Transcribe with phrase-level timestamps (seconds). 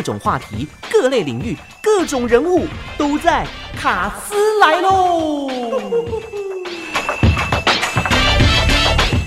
[0.00, 3.46] 各种话题、各类领域、各种人物都在
[3.76, 5.46] 卡斯来喽。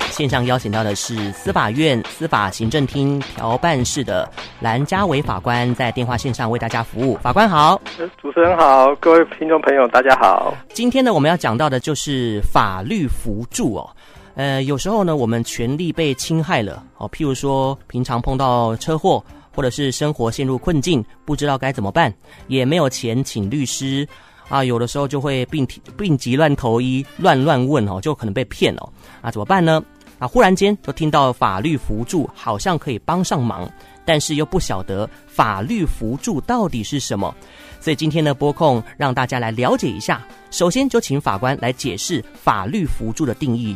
[0.09, 4.27] 线上邀请到的是司法院司法行政厅调办室的
[4.61, 7.15] 蓝家伟法官，在电话线上为大家服务。
[7.17, 7.79] 法官好，
[8.19, 10.55] 主持人好，各位听众朋友大家好。
[10.73, 13.87] 今天呢，我们要讲到的就是法律扶助哦。
[14.33, 19.23] 呃，有时候呢，我们权利被侵害了哦，譬如说平常碰到车祸，
[19.55, 22.13] 或者是生活陷入困境，不知道该怎么办，
[22.47, 24.07] 也没有钱请律师
[24.49, 25.67] 啊，有的时候就会病
[25.97, 28.89] 病急乱投医，乱乱问哦，就可能被骗哦。
[29.21, 29.83] 啊，怎么办呢？
[30.19, 30.27] 啊！
[30.27, 33.69] 忽然间就听到法律扶助好像可以帮上忙，
[34.05, 37.33] 但是又不晓得法律扶助到底是什么，
[37.81, 40.25] 所以今天呢，播控让大家来了解一下。
[40.51, 43.75] 首先就请法官来解释法律扶助的定义。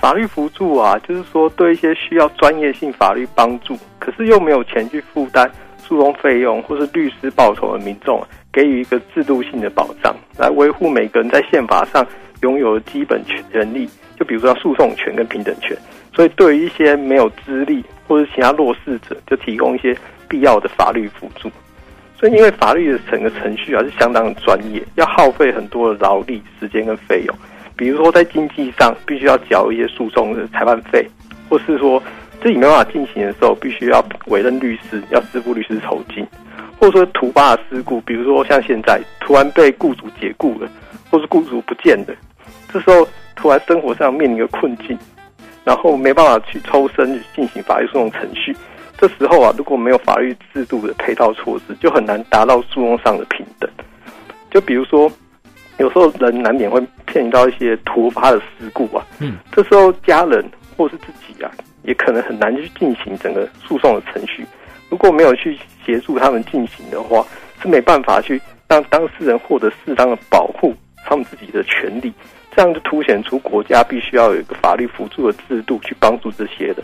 [0.00, 12.06] 法律辅助啊，就是说对一些需要专业性法律帮助，可是又没有钱去负担诉讼费用或是律师报酬的民众，给予一个制度性的保障，来维护每个人在宪法上
[12.40, 13.88] 拥有的基本权利。
[14.18, 15.76] 就比如说诉讼权跟平等权，
[16.14, 19.96] 所以对于一些没有资历或者其他弱势者，就提供一些
[20.28, 21.50] 必要的法律辅助。
[22.18, 27.34] 所以因为法律的整个程序啊是相当的专业，要耗费很多的劳力、时间跟费用。
[27.80, 31.08] 比如说在经济上必须要缴一些诉讼的裁判费，
[31.48, 32.00] 或是说
[32.42, 36.26] 自己没办法进行的时候，必须要委任律师，要支付律师酬金，
[36.78, 40.68] 或者说突发的事故，比如说像现在突然被雇主解雇了，
[41.10, 42.14] 或是雇主不见了，
[42.70, 43.08] 这时候。
[43.36, 44.98] 突然生活上面临一个困境，
[45.64, 48.54] 然后没办法去抽身进行法律诉讼程序，
[48.98, 53.70] 这时候啊，如果没有法律制度的配套措施，就很难达到诉讼上的平等。
[54.50, 55.10] 就比如说，
[55.80, 60.44] 有时候人难免会面临到一些突发的事故啊，嗯，这时候家人
[60.76, 61.50] 或是自己啊，
[61.84, 64.46] 也可能很难去进行整个诉讼的程序。
[64.90, 67.24] 如果没有去协助他们进行的话，
[67.62, 68.38] 是没办法去
[68.68, 70.74] 让当事人获得适当的保护
[71.06, 72.12] 他们自己的权利。
[72.54, 76.82] 这样就凸显出国家必须要有一个法律辅助的制度去帮助这些的，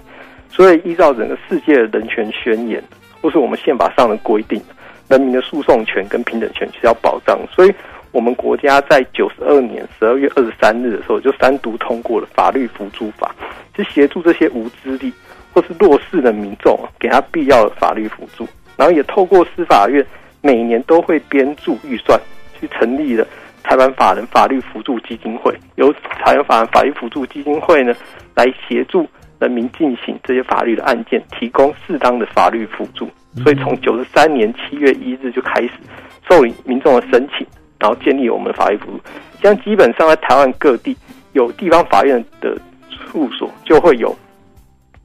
[0.48, 2.82] 所以依照整个世界的人权宣言，
[3.20, 4.62] 或是我们宪法上的规定，
[5.08, 7.38] 人民的诉讼权跟平等权是要保障。
[7.52, 7.74] 所以，
[8.12, 13.34] 我们国家在九十二年十二月二十三日的时候，就三读通过了法律扶助法，
[13.74, 15.12] 就协助这些无资历
[15.52, 18.48] 或是弱势的民众啊，给他必要的法律辅助。
[18.76, 20.04] 然后也透过司法院
[20.40, 22.18] 每年都会编注预算
[22.58, 23.26] 去成立了。
[23.62, 27.92] 台湾法人法律扶助基金会由台湾法人法律扶助基金会呢，
[28.34, 29.04] 来协助
[29.40, 33.10] 人民进行这些法律的案件，提供适当的法律辅助。
[33.42, 35.70] 所以从九十三年七月一日就开始
[36.28, 37.44] 受理民众的申请，
[37.78, 39.00] 然后建立我们的法律辅助。
[39.42, 40.96] 像基本上在台湾各地
[41.32, 42.56] 有地方法院的
[42.90, 44.14] 处所，就会有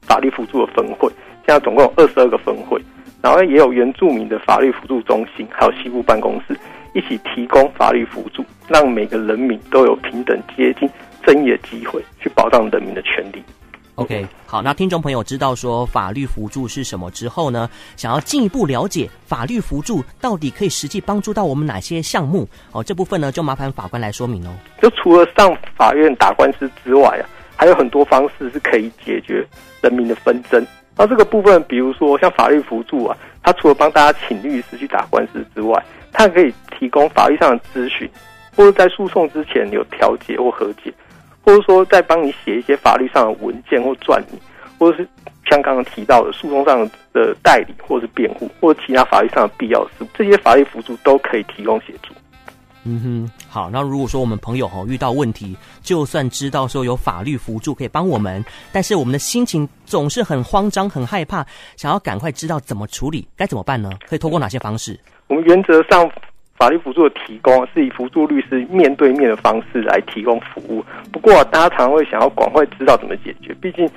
[0.02, 1.08] 法律辅助的分会。
[1.46, 2.80] 现在总共有二十二个分会，
[3.20, 6.56] 然后也有原住民的法律辅助中心，还有西部办公室。
[6.94, 10.86] 一起提供法律辅助，让每个人民都有平等接近
[11.24, 13.42] 正义的机会，去保障人民的权利。
[13.96, 22.48] OK，好，那听众朋友知道说法律辅助是什么之后呢，想要进一步了解法律辅助到底可以实际帮助到我们哪些项目？
[22.72, 24.50] 哦，这部分呢就麻烦法官来说明哦。
[24.80, 29.46] 就除了上法院打官司之外啊，还有很多方式是可以解决
[29.82, 30.66] 人民的纷争。
[30.96, 38.08] 那这个部分，比如说像法律辅助啊，它除了帮大家请律师去打官司之外，它可以提供法律上的咨询，
[38.56, 40.92] 或者在诉讼之前有调解或和解，
[41.44, 44.38] 或者说在帮你写一些法律上的文件或撰拟，
[44.78, 45.08] 或者是
[45.50, 52.12] 像刚刚提到的诉讼上的代理或者是辩护，或者其他法律上的必要事务，这些法律辅助都可以提供协助。
[52.84, 53.70] 嗯哼，好。
[53.70, 63.90] 那如果说我们朋友哈遇到问题，就算知道说有法律辅助可以帮我们，但是我们的心情总是很慌张、很害怕，想要赶快知道怎么处理，该怎么办呢？
[64.08, 64.98] 可以通过哪些方式？
[65.28, 66.10] 我们原则上
[66.58, 70.84] 法律辅助的提供是以辅助律师面对面的方式来提供服务。
[71.10, 73.88] 不过，大家常常会想要赶快知道怎么解决，毕竟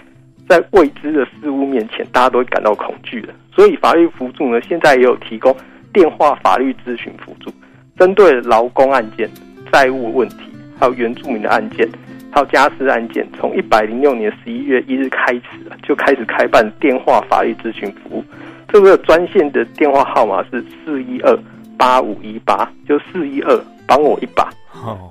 [0.47, 3.29] 在未知的事物面前，大家都会感到恐惧的。
[3.53, 5.55] 所以法律辅助呢，现在也有提供
[5.93, 7.51] 电话法律咨询辅助。
[7.99, 9.29] 针对劳工案件、
[9.71, 11.87] 债务问题，还有原住民的案件，
[12.31, 15.41] 还有家事案件，从一百零六年十一月一日开始
[15.83, 18.23] 就开始开办电话法律咨询服务。
[18.67, 21.37] 这个专线的电话号码是四一二
[21.77, 24.49] 八五一八，就四一二帮我一把，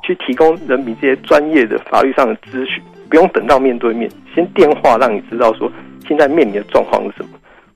[0.02, 5.70] 去提供人民这些专业的法律上的咨询，不用等到面对面，先电话让你知道说
[6.06, 7.31] 现在面临的状况是什么。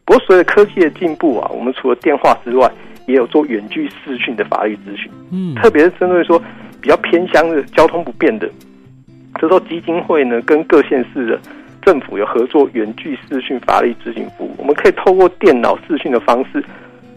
[0.05, 2.70] 不过随着科技的进步啊，我们除了电话之外，
[3.06, 6.43] 也有做远距视讯的法律咨询，嗯，特别是针对说
[6.81, 8.49] 比较偏乡的交通不便的，
[9.41, 11.41] 这时候基金会呢跟各县市的
[11.82, 16.62] 政府有合作远距视讯法律咨询服务，我们可以透过电脑视讯的方式，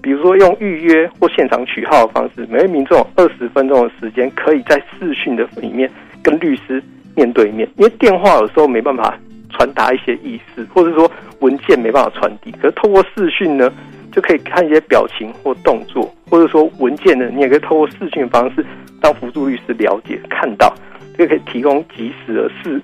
[0.01, 5.89] 比如说用预约或现场取号的方式，每位民众二十分钟的时间，可以在视讯的里面
[6.23, 6.83] 跟律师
[7.15, 9.17] 面对面，因为电话有时候没办法
[9.49, 11.09] 传达一些意思，或者说
[11.39, 13.71] 文件没办法传递，可是透过视讯呢，
[14.11, 18.65] 就可以看一些表情或动作，或者说文件呢，你也可以透过视讯方式
[19.01, 20.73] 让辅助律师了解看到，
[21.17, 22.81] 就可以提供及时的适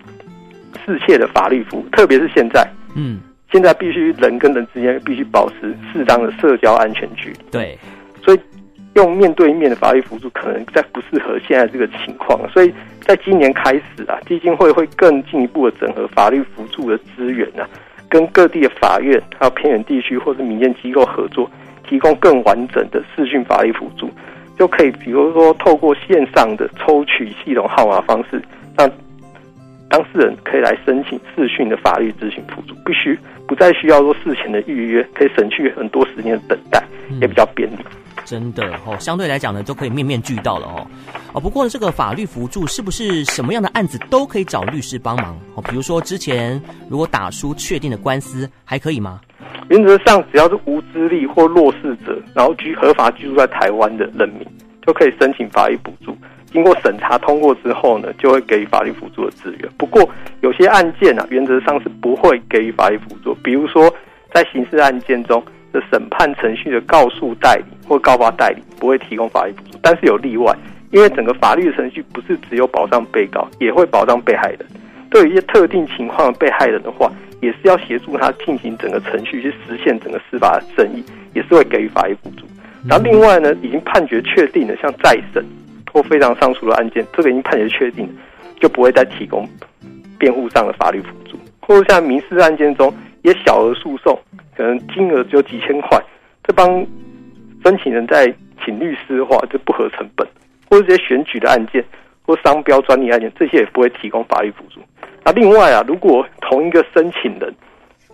[0.86, 3.20] 适切的法律服务，特别是现在，嗯，
[3.52, 7.78] 现在必须人跟人之间必须保持适当的社交安全距离，对，
[8.24, 8.40] 所以
[8.96, 17.68] 用面对面的法律辅助可能在不适合现在这个情况，所以在今年开始啊，基金会会更进一步的整合法律辅助的资源啊。
[18.10, 21.50] 跟各地的法院，还有偏远地区或者民间机构合作，
[21.86, 24.10] 提供更完整的视讯法律辅助，
[24.58, 28.42] 就可以比如说透过线上的抽取系统号码方式，
[28.78, 28.90] 让
[29.90, 33.18] 当事人可以来申请视讯的法律咨询辅助，必须
[33.48, 36.84] 不再需要说事前的预约，可以省去很多时间的等待，
[37.22, 37.78] 也比较便利。
[38.26, 40.86] 真的哦，相对来讲呢，就可以面面俱到了哦。
[41.32, 45.64] 哦，不过呢，这个法律辅助是不是什么样的案子都可以找律师帮忙哦？
[45.70, 49.22] 比如说之前如果打输确定的官司，还可以吗？
[49.70, 54.46] 原则上，只要是无资历或弱势者，然后居合法居住在台湾的人民，
[54.86, 56.18] 就可以申请法律补助。
[56.52, 59.70] 经过审查通过之后呢，就会给予法律辅助的资源。
[59.78, 60.10] 不过
[60.42, 63.34] 有些案件啊，原则上是不会给予法律辅助。
[63.44, 63.94] 比如说
[64.34, 65.44] 在刑事案件中。
[65.74, 70.56] 的审判程序的告诉代理或告发代理不会提供法律辅助，但是有例外，
[70.92, 74.60] 因为整个法律程序不是只有保障被告，也会保障被害人。
[75.12, 77.12] 对于一些特定情况的被害人的话，
[77.42, 81.04] 也是要协助他进行整个程序去实现整个司法的正义，
[81.34, 82.46] 也是会给予法律辅助。
[82.88, 85.46] 然后另外呢，已经判决确定的，像再审
[85.98, 88.08] 或非常上诉的案件，这个已经判决确定，
[88.62, 89.50] 就不会再提供
[90.20, 94.16] 辩护上的法律辅助，或者像民事案件中也小额诉讼。
[94.56, 96.00] 可能金额只有几千块，
[96.44, 96.68] 这帮
[97.64, 98.32] 申请人在
[98.64, 100.28] 请律师的话，就不合成本，
[100.70, 101.84] 或者这些选举的案件
[102.24, 104.80] 或商标专利案件，这些也不会提供法律辅助。
[105.24, 107.52] 那另外啊，如果同一个申请人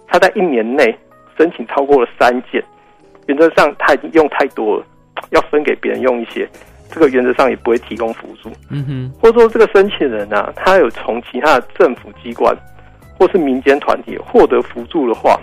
[0.07, 0.97] 他在一年内
[1.38, 2.63] 申请超过了三件，
[3.27, 4.86] 原则上他已经用太多了，
[5.31, 6.47] 要分给别人用一些，
[6.93, 8.49] 这个原则上也不会提供辅助。
[8.69, 12.55] 嗯哼，或者说这个申请人啊，他有从其他的政府机关
[13.19, 15.37] 或是民间团体获得辅助的话。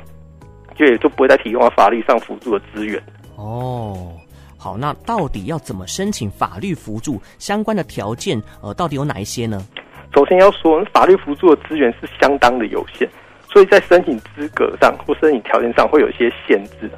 [0.77, 2.99] 就也就不会再提供法律上辅助的资源
[3.37, 4.13] 哦。
[4.57, 7.21] 好，那到底要怎么申请法律辅助？
[7.39, 9.63] 相关的条件呃，到底有哪一些呢？
[10.15, 13.07] 首先要说，法律辅助的资源是相当的有限，
[13.53, 16.91] 所以在申请资格上或申请条件上会有一些限制。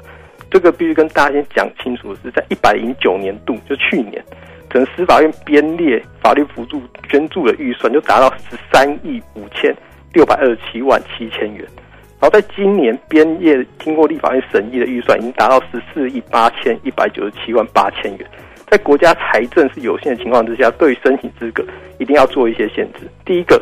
[0.49, 4.23] 这个必须跟大家先讲清楚的是，在一百零九年度，就去年，
[4.73, 9.71] 整个司法院编列法律辅助捐助的预算就达到十三亿五千
[10.13, 11.63] 六百二十七万七千元。
[12.19, 18.27] 然后在今年编列经过立法院审议的预算已经达到十四亿八千一百九十七万八千元，
[18.67, 21.63] 在国家财政是有限的情况之下，对于申请资格
[21.99, 22.99] 一定要做一些限制。
[23.25, 23.61] 第一个，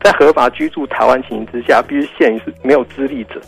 [0.00, 3.40] 在合法居住台湾情形之下，必须限于是没有资历者，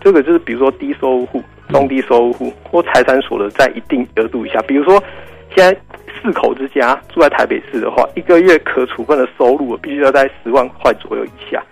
[0.00, 5.02] 这个就是比如说低收入户、中低收入户或财产所得在一定额度以下，比如说
[5.54, 5.80] 现在
[6.20, 11.62] 四口之家住在台北市的话，一个月可处分的收入必须要在十万块左右以下。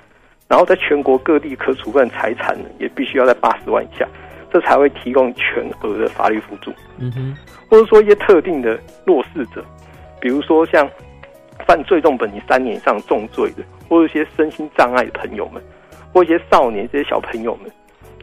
[0.48, 4.06] 然后在全国各地可处分财产呢，也必须要在八十万以下，
[4.52, 6.72] 这才会提供全额的法律辅助。
[6.98, 7.36] 嗯哼，
[7.68, 9.64] 或者说一些特定的弱势者，
[10.20, 10.88] 比如说像
[11.66, 15.60] 犯最重本刑三年以上重罪的，或者一些身心障碍的朋友们，
[16.12, 17.68] 或一些少年这些小朋友们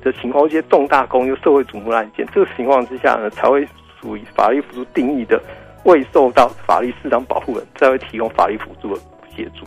[0.01, 3.67] 的情况，一些重大公益、社会瞩目案件，这个情况之下呢，才会
[4.03, 5.41] 属于法律辅助定义的
[5.85, 9.01] 未受到法律适当保护人，才会提供法律辅助的
[9.33, 9.65] 协助。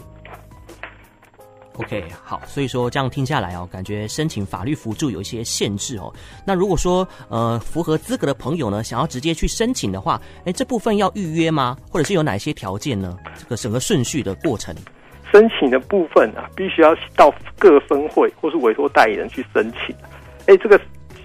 [1.78, 6.12] OK，好，所以说这样听下来哦，感觉申请法律辅助有一些限制哦。
[6.46, 11.76] 那如果说呃符合资格的朋友呢，想要直接去申请的话，哎，这部分要预约吗？
[11.90, 13.18] 或者是有哪些条件呢？
[13.38, 14.74] 这个整个顺序的过程，
[15.32, 19.94] 申请的部分啊，必须要到各分会或是委托代理人去申请。
[20.46, 20.80] 哎，这个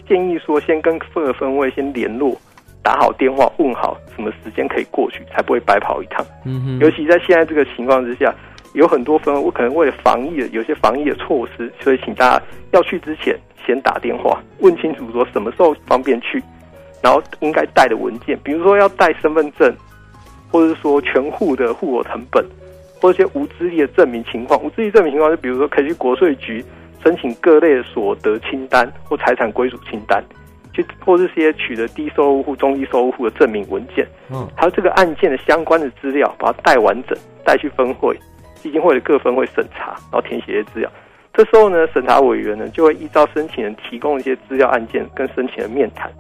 [0.06, 2.38] 建议说先跟各分会先联络，
[2.84, 6.26] 打好电话，问好什么时间可以过去，才不会白跑一趟。
[6.46, 8.34] 嗯哼，尤其在现在这个情况之下。
[8.74, 16.42] 有很多分，我可能为了防疫的，有些防疫的措施，所以请大家要去之前先打电话问清楚，说什么时候方便去，
[17.04, 19.76] 然后应该带的文件，比如说要带身份证，
[20.50, 22.46] 或者是说全户的户口成本，
[23.02, 24.58] 或者一些无资历的证明情况。
[24.64, 26.64] 无资历证明情况就比如说可以去国税局
[27.04, 30.24] 申请各类的所得清单或财产归属清单，
[30.74, 38.18] 去或者是些取得低收入户、中低收入户的证明文件，嗯，还有这个案件的相关的资料，把它带完整带去分会。
[38.56, 40.90] 基金会的各分会审查，然后填写一些资料。
[41.34, 46.12] 这时候呢，审查委员呢就会依照申请人提供一些资料案件跟申请人面谈，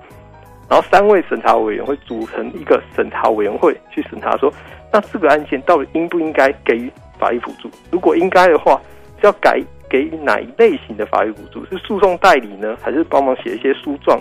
[0.67, 4.49] 然然后三位审查委员会组成一个审查委员会去审查说，
[4.89, 6.89] 那这个案件到底应不应该给予
[7.19, 7.69] 法律辅助？
[7.91, 8.79] 如果应该的话，
[9.19, 11.65] 是要改给予哪一类型的法律辅助？
[11.65, 14.17] 是诉讼代理呢，还是帮忙写一些诉状？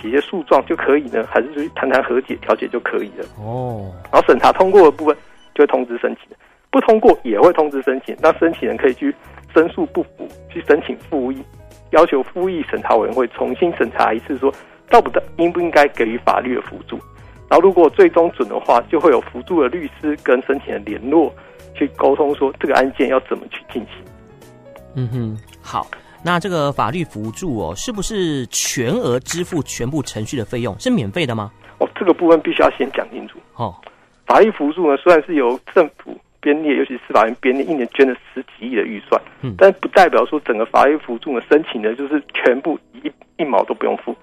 [0.00, 3.24] 写一些诉状就可以呢，还是去谈谈和解调解就可以了？
[3.38, 3.92] 哦。
[4.10, 5.16] 然后审查通过的部分
[5.54, 6.38] 就会通知申请人，
[6.70, 8.16] 不通过也会通知申请。
[8.20, 9.14] 那申请人可以去
[9.54, 11.42] 申诉不服，去申请复议，
[11.90, 14.52] 要求复议审查委员会重新审查一次，说
[14.88, 16.98] 到不到应不应该给予法律的辅助。
[17.48, 21.32] 然后如果最终准的话，就会有辅助的律师跟申请人联络，
[21.74, 24.04] 去沟通说这个案件要怎么去进行。
[24.94, 25.86] 嗯哼，好。
[26.22, 30.78] 那这个法律辅助哦，是不是全额支付全部程序的费用？
[30.78, 31.50] 是免费的吗？
[31.78, 33.38] 哦，这个部分必须要先讲清楚。
[33.56, 33.74] 哦，
[34.26, 44.14] 法律辅助呢，虽然是由政府编列，尤其是司法院编列，一年捐了十几亿的预算，嗯，但不代表说整个法律辅助呢，申请的就是全部一一毛都不用付。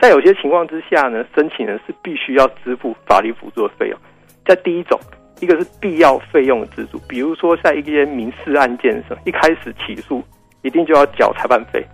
[0.00, 3.98] 在有些情况之下呢，申请人是必须要支付法律辅助的费用。
[4.46, 4.98] 在第一种，
[5.40, 10.24] 一个是必要费用的支出，比如说在一些民事案件上，一开始起诉。
[10.62, 11.84] 一定就要缴裁判费，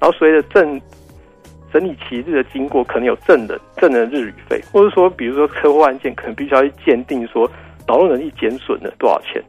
[0.00, 0.80] 然后随着证
[1.72, 7.50] 审理期日的经过，可能有证人证人日语费，或者说，比如说车祸案件，可能必须要去鉴定说
[7.86, 9.42] 劳动能力减损了多少钱，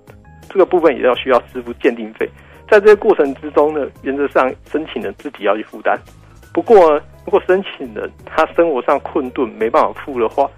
[0.49, 2.29] 这个部分也要需要支付鉴定费。
[2.69, 5.97] 在这个过程之中呢，原则上申请人自己要去负担。
[6.53, 10.49] 不过，如果申请人他生活上困顿没办法付的话，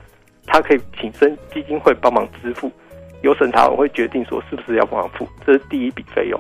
[0.48, 2.72] 他可以请申基金会帮忙支付，
[3.22, 6.40] 由审查委会决定说是不是要帮忙付，这是第一笔费用。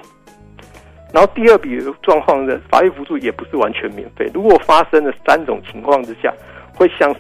[1.11, 4.29] 然后第二笔状况的，法律辅助也不是完全免费。
[4.33, 6.31] 如果发生了三种情况之下，
[6.75, 7.11] 会向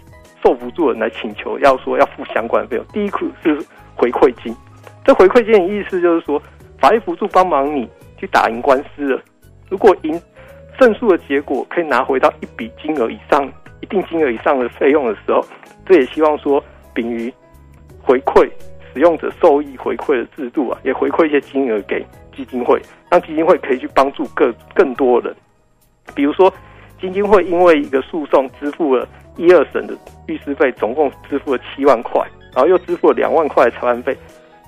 [0.43, 2.85] 受辅助人来请求，要说要付相关费用。
[2.93, 3.59] 第一个是
[3.95, 4.55] 回馈金，
[5.03, 6.39] 这回馈金的意思就是说，
[6.79, 9.21] 法律辅助帮忙你去打赢官司了，
[9.69, 10.21] 如果赢
[10.79, 15.43] 胜诉的结果可以拿回到一笔金额以上、一定金额以上的费用的时候，
[15.87, 17.33] 这也希望说秉于
[18.03, 18.47] 回馈
[18.93, 22.05] 使用者受益回馈的制度啊，也回馈一些金额给。
[22.39, 25.35] 基金会让基金会可以去帮助更更多人，
[26.15, 26.49] 比如说
[27.01, 29.05] 基金会因为一个诉讼支付了
[29.35, 29.93] 一二审的
[30.25, 34.15] 律师费，总共支付了七万块，然后又支付了两万块的裁判费，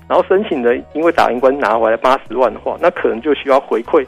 [0.06, 4.06] 然后申请人因为打赢官拿回来八十万的话，那可能就需要回馈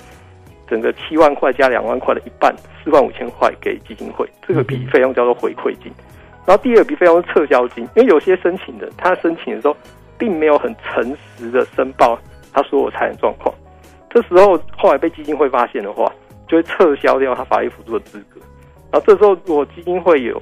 [0.68, 5.90] 整个七万块加两万块的一半，四万五千块给基金会，这个笔费用叫做回馈金。
[6.44, 9.74] 然后第二笔费用是撤销金，因为有些申请人他申请的时候
[10.18, 12.18] 并没有很诚实的申报。
[12.54, 13.52] 他说我财产状况，
[14.08, 16.10] 这时候后来被基金会发现的话，
[16.46, 18.40] 就会撤销掉他法律辅助的资格。
[18.92, 20.40] 然后这时候如果基金会有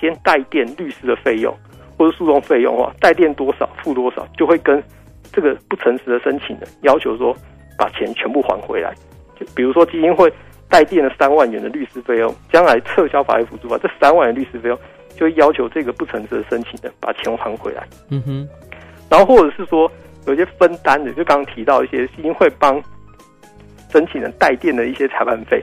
[0.00, 1.54] 先代垫律师的费用
[1.98, 4.82] 或者诉讼费用的话，代垫多少付多少，就会跟
[5.30, 7.36] 这个不诚实的申请人要求说
[7.76, 8.94] 把钱全部还回来。
[9.38, 10.32] 就比如说基金会
[10.70, 14.78] 代垫了三万元的律师费用，将来撤销法律辅助啊，这三万元律师费用
[15.14, 17.86] 就会要求这个不诚实的申请人把钱还回来。
[18.08, 18.48] 嗯哼，
[19.10, 19.90] 然后或者是说。
[20.28, 22.80] 有些分担的，就刚刚提到一些基金会帮
[23.90, 25.62] 申请人代垫的一些裁判费，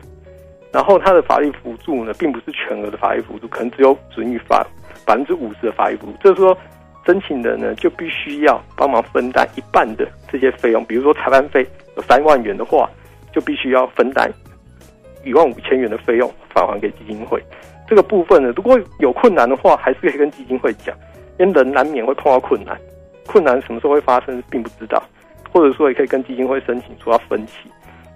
[0.74, 4.66] 然后他的法律辅助呢，并不是全额的法律辅助，可能只有准予法
[5.06, 6.18] 百分之五十的法律辅助。
[6.24, 6.58] 就是说，
[7.06, 11.64] 申请人呢就必须要帮忙分担一半的这些费用，比如说裁判费
[11.96, 12.90] 有三万元的话，
[13.32, 14.28] 就必须要分担
[15.24, 17.40] 一万五千元的费用返还给基金会。
[17.88, 20.96] 这个部分呢，如果有困难的话，还是可以跟基金会讲，
[21.38, 22.76] 因为人难免会碰到困难。
[23.28, 25.04] 困难什么时候会发生，并不知道，
[25.52, 27.54] 或者说也可以跟基金会申请说要分期。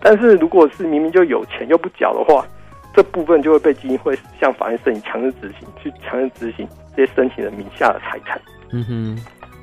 [0.02, 2.46] 但是如果是明明就有钱又不缴的话，
[2.94, 8.40] 这部分就会被基金会向法院申请强制执行，去强制执行这些申请人名下的财产。
[8.72, 9.18] 嗯哼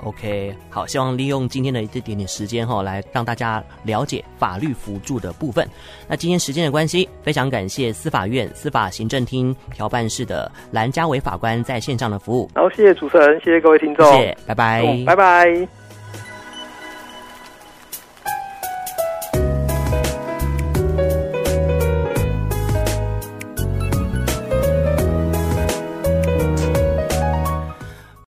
[0.04, 5.68] ，OK，好，希望利用今天的这点点时间哈，来让大家了解法律辅助的部分。
[6.08, 12.50] 那今天时间的关系，非常感谢司法院司法行政厅调办室的蓝家伟法官在线上的服务。
[12.54, 15.85] 然后谢谢主持人，谢谢各位听众，谢谢，拜拜，拜拜。